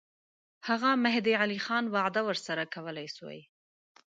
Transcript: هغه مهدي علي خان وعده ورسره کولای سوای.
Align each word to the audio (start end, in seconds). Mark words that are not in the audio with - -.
هغه 0.67 0.89
مهدي 1.05 1.33
علي 1.41 1.59
خان 1.65 1.85
وعده 1.95 2.21
ورسره 2.27 2.63
کولای 2.75 3.07
سوای. 3.17 3.41